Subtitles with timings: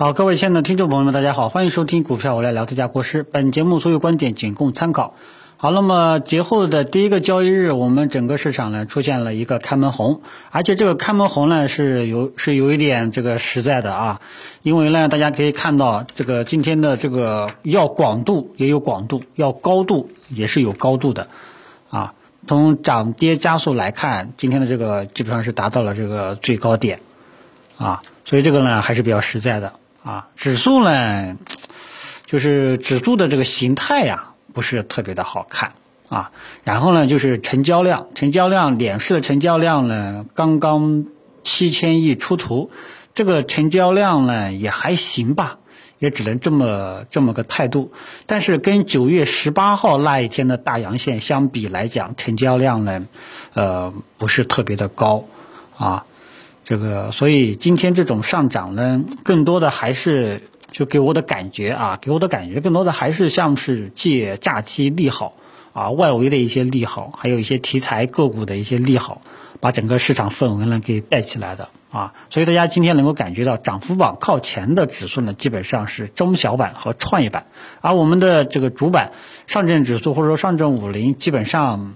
[0.00, 3.22] 好，各位亲爱的听众朋友们，大家好，欢迎收听股票我来聊，这家国师。
[3.22, 5.14] 本节目所有观点仅供参考。
[5.58, 14.20] 好，那么节后的第一个交易日，我们整个市场呢出现了一个开门红，而且这个开门红呢是有是有一点这个实在的啊，
[14.62, 21.28] 因为呢大家可以看到这个今天的这个要广度也有广度，要高度也是有高度的
[21.90, 22.14] 啊。
[22.46, 27.00] 从涨跌加速来看，今天的这个基本上是达到了这个最高点
[27.76, 29.74] 啊，所以这个呢还是比较实在的。
[30.02, 31.36] 啊，指数呢，
[32.24, 35.74] 就是指数的这个形态呀，不是特别的好看
[36.08, 36.30] 啊。
[36.64, 41.04] 然后呢，就是成交量，成交量，脸市的成交量呢，刚刚
[41.42, 42.70] 七千亿出头，
[43.12, 45.58] 这个成交量呢也还行吧，
[45.98, 47.92] 也只能这么这么个态度。
[48.24, 53.06] 但是跟九月十八号那一天的大阳线相比来讲，成交量呢，
[53.52, 55.26] 呃，不是特别的高
[55.76, 56.06] 啊。
[56.70, 65.34] 这个，所以今天这种上涨呢，更多的还是就给我的感觉啊，给我的感觉更多的还是像是借假期利好
[65.72, 69.20] 啊，外围的一些利好，还有一些题材个股的一些利好，
[69.58, 72.12] 把整个市场氛围呢给带起来的啊。
[72.30, 77.46] 所以大家今天能够感觉到涨幅榜靠前的指数呢，基本上是中小板和创业板，
[77.80, 79.10] 而我们的这个主板
[79.48, 81.94] 上证指数或者说上证五零，基本上，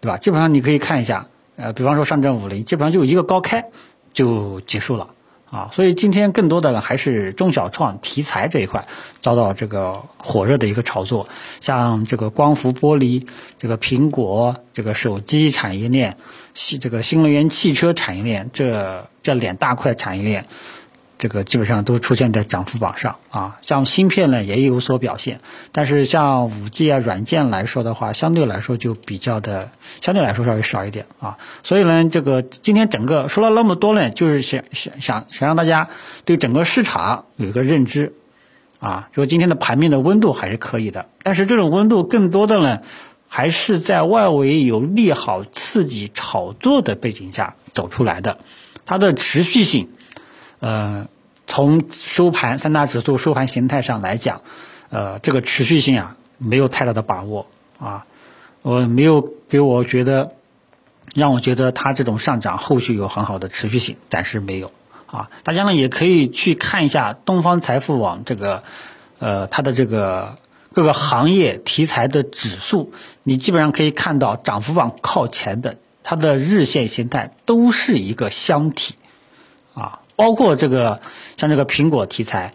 [0.00, 0.16] 对吧？
[0.16, 1.26] 基本上你可以看一下，
[1.56, 3.68] 呃，比方说上证五零，基本上就一个高开。
[4.16, 5.06] 就结束了
[5.50, 8.88] 啊，所以今天更多的还是中小创题材这一块
[9.20, 11.28] 遭到这个火热的一个炒作，
[11.60, 13.26] 像这个光伏玻璃、
[13.58, 16.16] 这个苹果、这个手机产业链、
[16.54, 20.46] 新这个新能源汽车产业链这这两大块产业链。
[21.18, 25.40] 这个基本上都出现在涨幅榜上啊，像芯片呢也有所表现，
[25.72, 29.70] 但是像五 G 啊软件来说的话，相对来说就比较的
[30.02, 31.38] 相对来说稍微少一点啊。
[31.62, 35.88] 所以呢，这个今天整个说了那么多呢，就是想想想想让大家
[36.26, 38.12] 对整个市场有一个认知
[38.78, 42.80] 啊，就今天的盘面的温度还是可以的，但是这种温度更多的呢，
[43.26, 48.38] 还是在外围有利好刺激炒作的背景下走出来的，
[48.84, 49.88] 它的持续性。
[50.58, 51.08] 呃，
[51.46, 54.42] 从收盘三大指数收盘形态上来讲，
[54.90, 57.46] 呃，这个持续性啊没有太大的把握
[57.78, 58.06] 啊，
[58.62, 60.32] 我没有给我觉得
[61.14, 64.72] 让我觉得它这种上涨后续有很好的持续性，暂时没有
[65.06, 65.30] 啊。
[65.44, 68.64] 大家呢也可以去看一下东方财富网这个
[69.18, 70.36] 呃它的这个
[70.72, 72.92] 各个行业题材的指数，
[73.22, 78.94] 你基本上可以看到涨幅榜靠前的它的日线形态都是一个箱体
[79.74, 80.00] 啊。
[80.16, 81.00] 包括这个
[81.36, 82.52] 像这个苹果题材，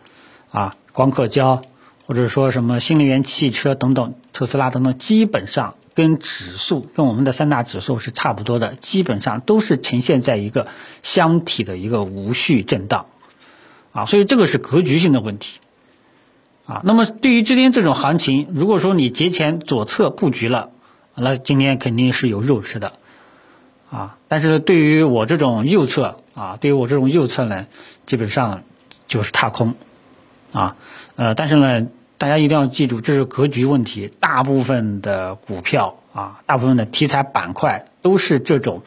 [0.52, 1.62] 啊，光刻胶，
[2.06, 10.68] 或者说什么新能源汽车等等，特斯拉等等，基本上跟指数跟我们的三大指数是差不多的，基本上都是呈现在一个
[11.04, 13.06] 箱体的一个无序震荡，
[13.94, 15.60] 啊，所以这个是格局性的问题，
[16.66, 20.72] 啊，那么对于今天这种行情，如果说你节前左侧布局了，
[21.14, 22.94] 那今天肯定是有肉吃的。
[23.92, 27.68] 啊，但是对于我这种右侧啊，对于我这种右侧呢，
[28.06, 28.64] 基本上
[29.06, 29.76] 就是踏空，
[30.52, 30.76] 啊，
[31.16, 31.88] 呃，但是呢，
[32.18, 34.12] 大家一定要记住，这是格局问题。
[34.20, 38.84] 大部分的股票啊，大部分的题材板块都是这种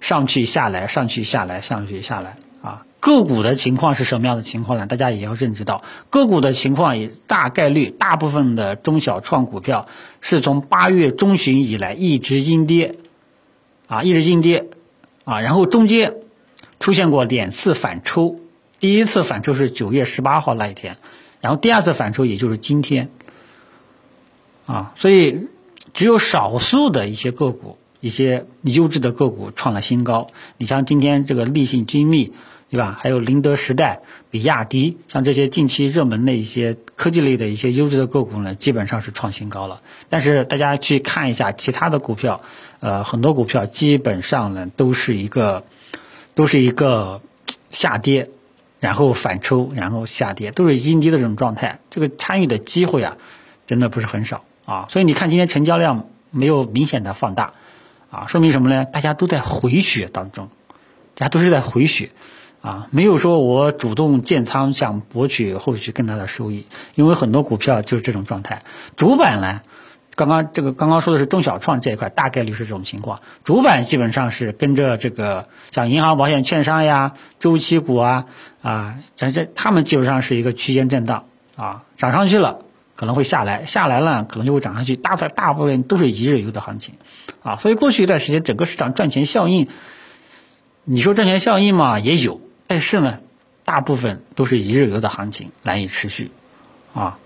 [0.00, 2.84] 上去下来、上去下来、上去下来啊。
[3.00, 4.86] 个股的情况是什么样的情况呢？
[4.86, 9.86] 大家也要认知到，个股的情况也大概率，大部分的中小创股票
[10.20, 12.94] 是从八月中旬以来一直阴跌。
[13.88, 14.68] 啊，一直阴跌，
[15.24, 16.14] 啊，然后中间
[16.82, 18.40] 出现过两次反抽，
[18.80, 20.96] 第一次反抽是九月十八号那一天，
[21.40, 23.08] 然后第二次反抽也就是今天，
[24.66, 25.46] 啊，所以
[25.94, 30.26] 只有少数的一些个股，一些优质的个股创了新高。
[30.58, 32.32] 你像今天这个立信精密，
[32.68, 32.98] 对吧？
[33.00, 34.00] 还有宁德时代、
[34.32, 39.82] 比亚迪，像这些近期热门的一些科技类的一些优质的个股呢，基本上是创新高了。
[40.08, 42.40] 但是大家去看一下其他的股票，
[42.80, 45.64] 呃，很多股票基本上呢都是一个，
[46.34, 47.20] 都是一个
[47.70, 48.30] 下跌，
[48.80, 51.80] 然后反抽，然后下跌，都是阴跌的这种状态。
[51.90, 53.16] 这个参与的机会啊，
[53.66, 54.86] 真的不是很少啊。
[54.90, 57.52] 所以你看今天成交量没有明显的放大，
[58.10, 58.84] 啊，说明什么呢？
[58.84, 60.48] 大家都在回血当中，
[61.14, 62.10] 大家都是在回血。
[62.62, 68.62] 啊，没有说我主动建仓想博取后续更大的收益，因为很多股票就是这种状态。
[68.94, 69.62] 主板呢，
[70.14, 73.20] 刚刚这个刚刚说的是中小创这一块，大概率是这种情况。
[73.44, 78.26] 主板基本上是跟着这个像银行、保险、券商呀、周期股啊
[78.62, 81.24] 啊，这这他们基本上是一个区间震荡
[81.56, 82.60] 啊，涨上去了
[82.94, 86.94] 可能会下来，下来了可能就会涨上去，大的大部分都是一日游的行情
[87.42, 87.56] 啊。
[87.56, 89.68] 所以过去一段时间整个市场赚钱效应，
[90.84, 92.40] 你说赚钱效应嘛也有。
[92.66, 93.18] 但是呢，
[93.64, 96.30] 大部分都是一日游的行情，难以持续，
[96.94, 97.18] 啊，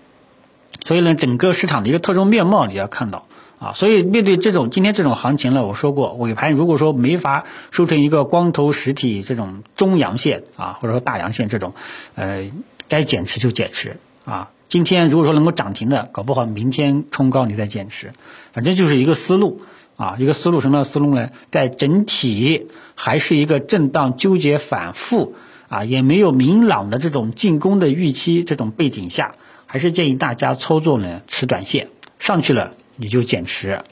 [0.85, 3.27] 所以呢，整个市场的一个特征面貌你要看到。
[3.59, 11.73] 啊，所以面对这种今天这种行情呢，我说过尾盘如果说没法收成一个光头实体这种中阳线啊，或者说大阳线这种，
[12.13, 12.51] 呃，
[12.87, 14.51] 该减持就减持啊。
[14.67, 18.13] 今天如果说能够涨停的，搞不好明天冲高你再减持，
[18.53, 19.61] 反正就是一个思路
[19.95, 21.31] 啊，一个思路什么样的思路呢？
[21.49, 25.33] 在整体还是一个震荡纠结反复
[25.67, 29.33] 啊，也没有明朗的这种进攻的预期这种背景下，
[29.67, 32.73] 还是建议大家操作呢持短线上去了。
[32.99, 33.83] 你就减持，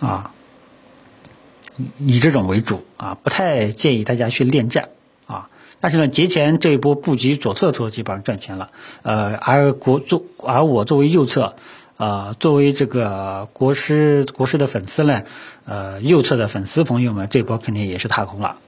[0.00, 0.32] 啊，
[1.98, 4.90] 以这种为主啊，不太建议大家去恋战
[5.26, 5.48] 啊。
[5.80, 8.70] 但是呢，节前这一波布局左侧头基本上赚钱了，
[9.00, 11.56] 呃，而国作而我作为右侧，
[11.96, 15.22] 呃，作为这个国师国师的粉丝呢，
[15.64, 18.58] 呃，右侧的粉丝朋友们，这波肯定也是踏空了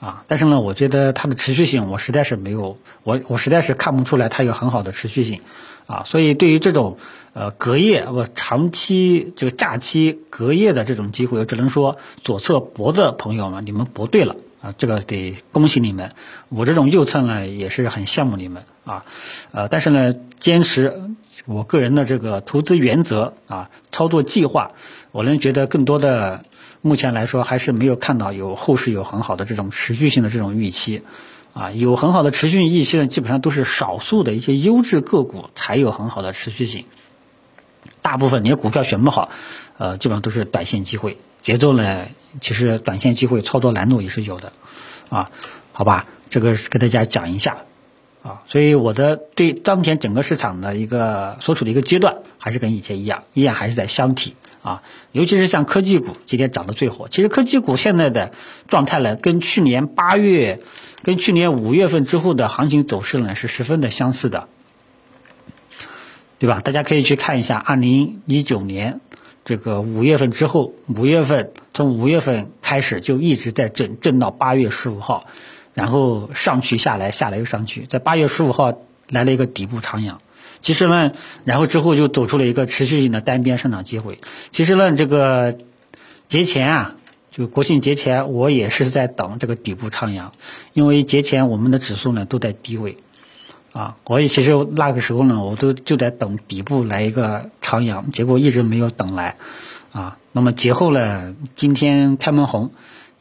[0.00, 0.24] 啊。
[0.28, 5.40] 但是呢，我觉得它的持续性，我实在是没有，我我实在是看不出来它有很好的持续性
[5.86, 6.02] 啊。
[6.04, 6.98] 所以对于这种。
[7.38, 16.12] 呃，隔夜不长期这个假期隔夜的这种机会，只能说左侧博的朋友们，你们博对了啊，这个得恭喜你们。
[16.48, 19.04] 我这种右侧呢，也是很羡慕你们啊。
[19.52, 21.10] 呃，但是呢，坚持
[21.44, 24.70] 我个人的这个投资原则啊，操作计划，
[25.12, 26.42] 我能觉得更多的
[26.86, 31.02] 目前来说还是没有看到有后市有很好的这种持续性的这种预期
[31.52, 36.86] 啊，有很好的持续预期呢，基本上都是少数的一些优质个股才有很好的持续性。
[38.02, 39.30] 大部分你的股票选不好，
[39.78, 41.18] 呃，基本上都是短线机会。
[41.40, 42.06] 节奏呢，
[42.40, 44.52] 其实短线机会操作难度也是有的，
[45.10, 45.30] 啊，
[45.72, 47.58] 好吧，这个跟大家讲一下，
[48.26, 54.82] 啊，所以我的对当前整个市场的一个所处的一个阶段，还是跟以前一样，依然还是在箱体啊，
[55.12, 57.06] 尤其是像科技股今天涨得最火。
[57.08, 58.32] 其实科技股现在的
[58.66, 60.60] 状态呢，跟去年八月、
[61.02, 64.48] 跟去年五月份之后的行情走势呢，是十分的相似的。
[66.38, 66.60] 对吧？
[66.60, 69.00] 大家可以去看一下，二零一九年
[69.46, 75.24] 这个五月份之后，五月份从五月份开始就一直在震，震到八月十五号，
[75.76, 78.72] 然后上去下来，下来又上去，在八月十五号
[79.10, 80.18] 来了一个底部长阳。
[80.62, 81.12] 其实呢，
[81.44, 84.18] 然后之后就走出了一个持续性的单边上涨机会。
[84.50, 85.58] 其实呢，这个
[86.28, 86.96] 节前啊，
[87.30, 90.32] 就国庆节前，我也是在等这个底部长阳，
[90.72, 92.96] 因为节前我们的指数呢都在低位。
[93.72, 99.36] 啊，我也其实那个时候呢，我都就在等底部来一个长阳，结果一直没有等来，
[99.92, 102.70] 啊，那么节后呢，今天开门红，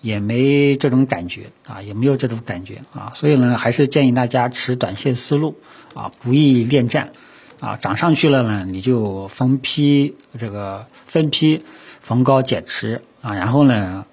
[0.01, 5.55] 也没这种感觉啊，也没有这种感觉啊，所以呢，还是建议大家持短线思路
[5.93, 7.11] 啊，不宜恋战，
[7.59, 11.61] 啊，涨上去了呢，你就分批这个分批
[12.01, 14.05] 逢高减持啊，然后呢，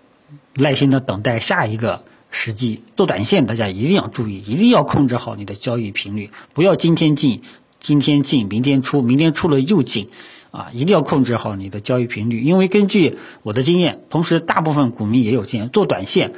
[0.55, 2.03] 耐心的等待下一个。
[2.35, 7.43] 时机做短线，大家一定要注意，一定要控制好你的交易频率，不要今天进，
[7.79, 10.09] 今天进，明天出，明天出了又进，
[10.53, 12.43] 啊，一定要控制好你的交易频率。
[12.43, 16.35] 因为根据我的经验，同时大部分股民也有经验，做短线，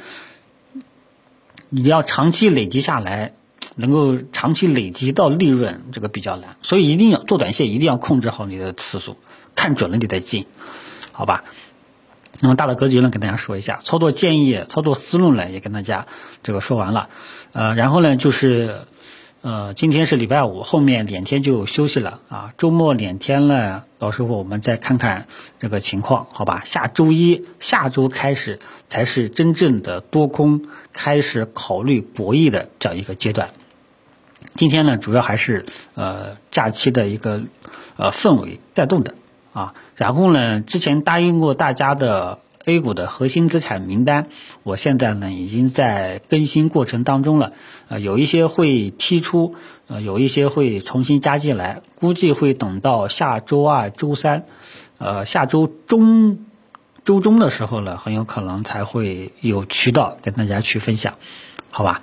[1.69, 3.33] 你要长期累积下来，
[3.75, 9.17] 能够长期累积到利润，这个比较难，所以一定要做短线，一定要控制好你的次数，
[9.53, 10.47] 看准了你再进，
[11.11, 11.43] 好吧？
[12.41, 16.05] 那么大的格局呢，跟大家说一下，操作建议、操作思路呢，也跟大家
[16.43, 17.09] 这个说完了。
[17.53, 18.81] 呃，然后呢，就是
[19.45, 22.55] 呃，今天是礼拜五，后面两天就休息了啊。
[22.57, 25.27] 周末两天呢，到时候我们再看看
[25.59, 26.63] 这个情况，好吧？
[26.65, 28.57] 下周一、下周开始
[28.89, 33.51] 才是真正的多空开始考虑博弈的这样一个阶段。
[34.55, 37.43] 今天呢，主要还是呃假期的一个
[37.97, 39.13] 呃氛围带动的。
[39.53, 44.27] 啊，然后呢，之前答应过大家的 A 股的核心资产名单，
[44.63, 47.51] 我现在呢已经在更新过程当中了，
[47.89, 49.53] 呃，有一些会剔出，
[49.87, 54.45] 呃，有一些会重新加进来，估计会等到下周二、周三，
[54.97, 56.39] 呃，下周中、
[57.03, 61.13] 周中的时候呢，很有可能才会有渠道跟大家去分享，
[61.69, 62.01] 好吧？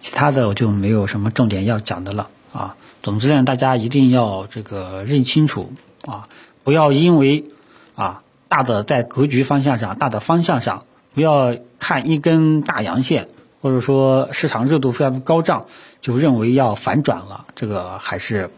[0.00, 2.76] 其他的我就没有什么重点要讲的了啊。
[3.00, 5.72] 总之呢，大家一定要这个认清楚
[6.04, 6.28] 啊。
[6.64, 7.44] 不要因为
[7.94, 10.84] 啊大的在格局方向上，大的方向上，
[11.14, 13.28] 不要看一根大阳线，
[13.60, 15.66] 或者说市场热度非常高涨，
[16.00, 18.50] 就认为要反转了，这个还是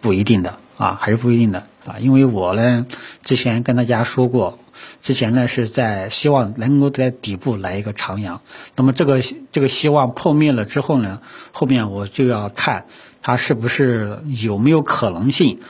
[0.00, 1.96] 不一定的啊，还是不一定的啊。
[1.98, 2.86] 因为我呢
[3.22, 4.58] 之前跟大家说过，
[5.00, 8.40] 之前呢是在希望能够在底部来一个长阳，
[8.74, 9.20] 那么这个
[9.52, 11.20] 这个希望破灭了之后呢，
[11.52, 12.86] 后面我就要看
[13.22, 15.60] 它是不是有没有可能性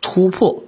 [0.00, 0.62] 突破。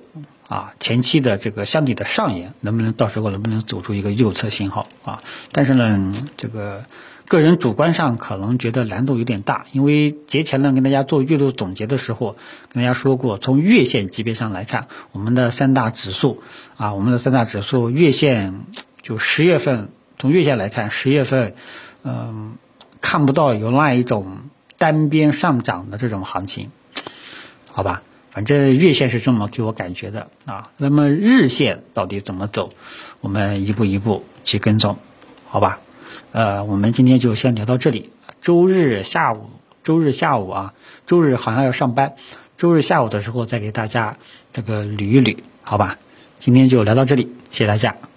[0.48, 5.20] 啊，前期的这个箱体的上沿能不能到时候能不能走出一个右侧信号啊？
[5.52, 6.84] 但是呢，这个
[7.26, 12.36] 个人主观上可能觉得难度有点大，因为节前呢跟大家做月度总结的时候，
[12.72, 16.42] 跟大家说过，从月线级别上来看，我们的三大指数
[16.78, 18.64] 啊，我们的三大指数月线
[19.02, 21.54] 就十月份从月线来看，十月份
[22.02, 22.56] 嗯
[23.02, 24.38] 看不到有那一种
[24.78, 26.70] 单边上涨的这种行情，
[27.70, 30.70] 好吧，反正月线是这么给我感觉的啊。
[30.76, 32.72] 那么日线到底怎么走，
[33.20, 34.98] 我们一步一步去跟踪，
[35.46, 35.80] 好吧。
[36.32, 38.10] 呃，我们今天就先聊到这里。
[38.40, 39.50] 周日下午，
[39.82, 40.74] 周日下午啊，
[41.06, 42.14] 周日好像要上班，
[42.56, 44.16] 周日下午的时候再给大家
[44.52, 45.98] 这个捋一捋，好吧？
[46.38, 48.08] 今天就聊到这里，谢谢大家。